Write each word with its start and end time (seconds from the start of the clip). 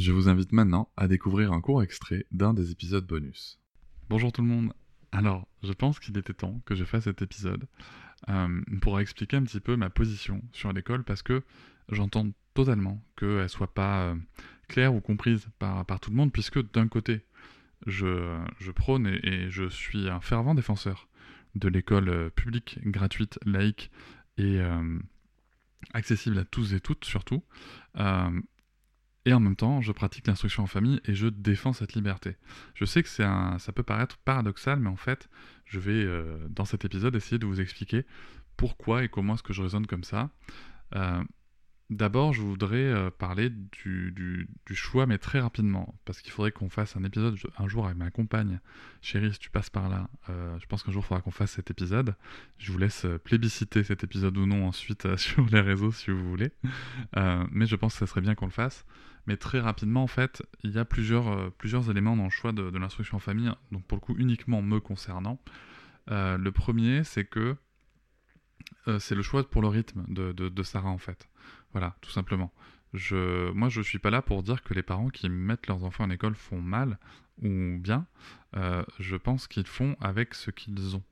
Je 0.00 0.12
vous 0.12 0.30
invite 0.30 0.52
maintenant 0.52 0.88
à 0.96 1.08
découvrir 1.08 1.52
un 1.52 1.60
court 1.60 1.82
extrait 1.82 2.24
d'un 2.32 2.54
des 2.54 2.70
épisodes 2.70 3.06
bonus. 3.06 3.60
Bonjour 4.08 4.32
tout 4.32 4.40
le 4.40 4.48
monde, 4.48 4.72
alors, 5.12 5.46
je 5.62 5.74
pense 5.74 6.00
qu'il 6.00 6.16
était 6.16 6.32
temps 6.32 6.62
que 6.64 6.74
je 6.74 6.84
fasse 6.84 7.04
cet 7.04 7.20
épisode 7.20 7.66
euh, 8.30 8.62
pour 8.80 8.98
expliquer 8.98 9.36
un 9.36 9.42
petit 9.42 9.60
peu 9.60 9.76
ma 9.76 9.90
position 9.90 10.40
sur 10.52 10.72
l'école 10.72 11.04
parce 11.04 11.22
que 11.22 11.42
j'entends 11.90 12.30
totalement 12.54 13.04
qu'elle 13.14 13.50
soit 13.50 13.74
pas 13.74 14.04
euh, 14.04 14.14
claire 14.68 14.94
ou 14.94 15.02
comprise 15.02 15.46
par, 15.58 15.84
tout 16.00 16.08
le 16.08 16.16
monde 16.16 16.32
puisque 16.32 16.72
d'un 16.72 16.88
côté, 16.88 17.20
je, 17.86 18.40
je 18.58 18.70
prône 18.70 19.06
et, 19.06 19.50
je 19.50 19.68
suis 19.68 20.08
un 20.08 20.22
fervent 20.22 20.54
défenseur 20.54 21.08
de 21.56 21.68
l'école 21.68 22.08
euh, 22.08 22.30
publique, 22.30 22.78
gratuite, 22.86 23.38
laïque 23.44 23.90
et 24.38 24.60
accessible 25.92 26.38
à 26.38 26.44
tous 26.46 26.72
et 26.72 26.80
toutes 26.80 27.04
surtout. 27.04 27.42
Et 29.26 29.34
en 29.34 29.40
même 29.40 29.56
temps, 29.56 29.80
je 29.82 29.92
pratique 29.92 30.26
l'instruction 30.26 30.62
en 30.62 30.66
famille 30.66 31.00
et 31.04 31.14
je 31.14 31.26
défends 31.26 31.72
cette 31.72 31.94
liberté. 31.94 32.36
Je 32.74 32.84
sais 32.84 33.02
que 33.02 33.22
un, 33.22 33.58
ça 33.58 33.72
peut 33.72 33.82
paraître 33.82 34.16
paradoxal, 34.18 34.80
mais 34.80 34.88
en 34.88 34.96
fait, 34.96 35.28
je 35.66 35.78
vais 35.78 35.92
euh, 35.92 36.38
dans 36.48 36.64
cet 36.64 36.84
épisode 36.84 37.14
essayer 37.14 37.38
de 37.38 37.46
vous 37.46 37.60
expliquer 37.60 38.06
pourquoi 38.56 39.04
et 39.04 39.08
comment 39.08 39.34
est-ce 39.34 39.42
que 39.42 39.52
je 39.52 39.62
raisonne 39.62 39.86
comme 39.86 40.04
ça. 40.04 40.30
Euh, 40.94 41.22
D'abord, 41.90 42.32
je 42.32 42.40
voudrais 42.40 42.76
euh, 42.76 43.10
parler 43.10 43.50
du, 43.50 44.46
choix, 44.74 45.06
mais 45.06 45.18
très 45.18 45.40
rapidement, 45.40 45.98
parce 46.04 46.22
qu'il 46.22 46.30
faudrait 46.30 46.52
qu'on 46.52 46.68
fasse 46.68 46.96
un 46.96 47.02
épisode 47.02 47.36
un 47.58 47.66
jour 47.66 47.84
avec 47.86 47.98
ma 47.98 48.12
compagne. 48.12 48.60
Chérie, 49.02 49.32
si 49.32 49.40
tu 49.40 49.50
passes 49.50 49.70
par 49.70 49.88
là, 49.88 50.08
euh, 50.28 50.56
je 50.60 50.66
pense 50.66 50.84
qu'un 50.84 50.92
jour 50.92 51.02
il 51.04 51.08
faudra 51.08 51.20
qu'on 51.20 51.32
fasse 51.32 51.50
cet 51.50 51.72
épisode. 51.72 52.14
Je 52.58 52.70
vous 52.70 52.78
laisse 52.78 53.06
euh, 53.06 53.18
plébisciter 53.18 53.82
cet 53.82 54.04
épisode 54.04 54.38
ou 54.38 54.46
non 54.46 54.68
ensuite 54.68 55.16
sur 55.16 55.44
les 55.46 55.60
réseaux 55.60 55.90
si 55.90 56.12
vous 56.12 56.30
voulez. 56.30 56.52
mais 57.50 57.66
je 57.66 57.74
pense 57.74 57.94
que 57.94 57.98
ça 57.98 58.06
serait 58.06 58.20
bien 58.20 58.36
qu'on 58.36 58.46
le 58.46 58.52
fasse. 58.52 58.86
Mais 59.26 59.36
très 59.36 59.58
rapidement, 59.58 60.04
en 60.04 60.08
fait, 60.08 60.44
il 60.62 60.70
y 60.70 60.78
a 60.78 60.84
plusieurs, 60.84 61.50
éléments 61.90 62.16
dans 62.16 62.24
le 62.24 62.30
choix 62.30 62.52
de, 62.52 62.62
l'instruction 62.78 63.16
en 63.16 63.20
famille, 63.20 63.50
donc 63.72 63.84
pour 63.86 63.96
le 63.96 64.00
coup 64.00 64.14
uniquement 64.16 64.62
me 64.62 64.78
concernant. 64.78 65.40
le 66.06 66.50
premier, 66.50 67.02
c'est 67.02 67.24
que 67.24 67.56
c'est 69.00 69.16
le 69.16 69.22
choix 69.22 69.48
pour 69.48 69.60
le 69.60 69.68
rythme 69.68 70.04
de 70.08 70.62
Sarah 70.62 70.88
en 70.88 70.98
fait. 70.98 71.28
Voilà, 71.72 71.96
tout 72.00 72.10
simplement. 72.10 72.52
Je, 72.92 73.50
moi, 73.52 73.68
je 73.68 73.80
ne 73.80 73.84
suis 73.84 73.98
pas 73.98 74.10
là 74.10 74.22
pour 74.22 74.42
dire 74.42 74.62
que 74.62 74.74
les 74.74 74.82
parents 74.82 75.10
qui 75.10 75.28
mettent 75.28 75.66
leurs 75.68 75.84
enfants 75.84 76.04
en 76.04 76.10
école 76.10 76.34
font 76.34 76.60
mal 76.60 76.98
ou 77.42 77.78
bien. 77.78 78.06
Euh, 78.56 78.84
je 78.98 79.16
pense 79.16 79.46
qu'ils 79.46 79.66
font 79.66 79.96
avec 80.00 80.34
ce 80.34 80.50
qu'ils 80.50 80.96
ont. 80.96 81.04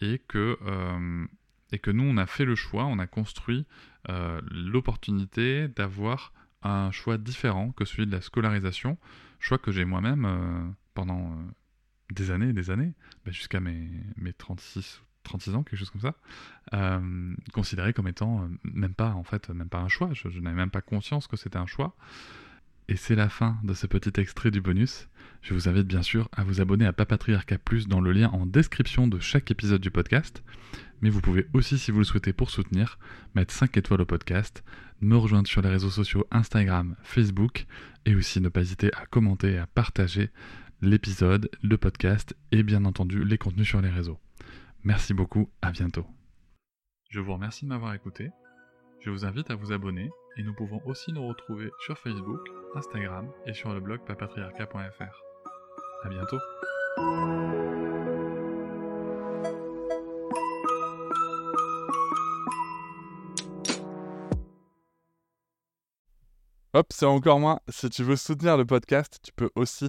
Et 0.00 0.20
que, 0.28 0.58
euh, 0.62 1.26
et 1.72 1.78
que 1.78 1.90
nous, 1.90 2.04
on 2.04 2.16
a 2.18 2.26
fait 2.26 2.44
le 2.44 2.54
choix, 2.54 2.84
on 2.84 2.98
a 2.98 3.06
construit 3.06 3.66
euh, 4.10 4.40
l'opportunité 4.50 5.68
d'avoir 5.68 6.32
un 6.62 6.90
choix 6.90 7.16
différent 7.16 7.72
que 7.72 7.84
celui 7.84 8.06
de 8.06 8.12
la 8.12 8.20
scolarisation. 8.20 8.98
Choix 9.38 9.58
que 9.58 9.72
j'ai 9.72 9.84
moi-même 9.84 10.74
pendant 10.94 11.36
des 12.10 12.30
années 12.30 12.50
et 12.50 12.52
des 12.52 12.70
années, 12.70 12.94
bah, 13.24 13.32
jusqu'à 13.32 13.60
mes, 13.60 13.90
mes 14.16 14.32
36 14.32 15.02
36 15.24 15.54
ans, 15.54 15.62
quelque 15.62 15.78
chose 15.78 15.90
comme 15.90 16.00
ça, 16.00 16.14
euh, 16.72 17.34
considéré 17.52 17.92
comme 17.92 18.08
étant 18.08 18.42
euh, 18.42 18.48
même 18.62 18.94
pas 18.94 19.10
en 19.10 19.24
fait 19.24 19.48
même 19.50 19.68
pas 19.68 19.80
un 19.80 19.88
choix. 19.88 20.10
Je, 20.12 20.28
n'avais 20.28 20.56
même 20.56 20.70
pas 20.70 20.82
conscience 20.82 21.26
que 21.26 21.36
c'était 21.36 21.58
un 21.58 21.66
choix. 21.66 21.96
Et 22.86 22.96
c'est 22.96 23.14
la 23.14 23.30
fin 23.30 23.58
de 23.64 23.72
ce 23.72 23.86
petit 23.86 24.20
extrait 24.20 24.50
du 24.50 24.60
bonus. 24.60 25.08
Je 25.40 25.54
vous 25.54 25.68
invite 25.68 25.86
bien 25.86 26.02
sûr 26.02 26.28
à 26.32 26.44
vous 26.44 26.60
abonner 26.60 26.84
à 26.84 26.92
Papatriarca 26.92 27.56
Plus 27.56 27.88
dans 27.88 28.00
le 28.00 28.12
lien 28.12 28.28
en 28.28 28.44
description 28.44 29.08
de 29.08 29.18
chaque 29.18 29.50
épisode 29.50 29.80
du 29.80 29.90
podcast. 29.90 30.42
Mais 31.00 31.08
vous 31.08 31.22
pouvez 31.22 31.46
aussi, 31.54 31.78
si 31.78 31.90
vous 31.90 31.98
le 31.98 32.04
souhaitez 32.04 32.34
pour 32.34 32.50
soutenir, 32.50 32.98
mettre 33.34 33.54
5 33.54 33.76
étoiles 33.78 34.02
au 34.02 34.06
podcast, 34.06 34.64
me 35.00 35.16
rejoindre 35.16 35.48
sur 35.48 35.62
les 35.62 35.68
réseaux 35.68 35.90
sociaux 35.90 36.26
Instagram, 36.30 36.94
Facebook, 37.02 37.66
et 38.04 38.14
aussi 38.14 38.40
ne 38.40 38.48
pas 38.48 38.60
hésiter 38.60 38.92
à 38.94 39.06
commenter 39.06 39.52
et 39.52 39.58
à 39.58 39.66
partager 39.66 40.30
l'épisode, 40.82 41.50
le 41.62 41.78
podcast 41.78 42.36
et 42.52 42.62
bien 42.62 42.84
entendu 42.84 43.24
les 43.24 43.38
contenus 43.38 43.68
sur 43.68 43.80
les 43.80 43.90
réseaux. 43.90 44.18
Merci 44.84 45.14
beaucoup, 45.14 45.48
à 45.62 45.70
bientôt. 45.70 46.04
Je 47.08 47.18
vous 47.18 47.32
remercie 47.32 47.64
de 47.64 47.70
m'avoir 47.70 47.94
écouté. 47.94 48.30
Je 49.00 49.08
vous 49.08 49.24
invite 49.24 49.50
à 49.50 49.54
vous 49.54 49.72
abonner 49.72 50.10
et 50.36 50.42
nous 50.42 50.52
pouvons 50.52 50.78
aussi 50.84 51.10
nous 51.10 51.26
retrouver 51.26 51.70
sur 51.80 51.98
Facebook, 51.98 52.40
Instagram 52.74 53.30
et 53.46 53.54
sur 53.54 53.72
le 53.72 53.80
blog 53.80 54.04
papatriarca.fr. 54.04 55.22
À 56.04 56.08
bientôt. 56.10 56.38
Hop, 66.74 66.86
c'est 66.90 67.06
encore 67.06 67.40
moins. 67.40 67.60
Si 67.70 67.88
tu 67.88 68.02
veux 68.02 68.16
soutenir 68.16 68.58
le 68.58 68.66
podcast, 68.66 69.18
tu 69.22 69.32
peux 69.32 69.48
aussi 69.54 69.88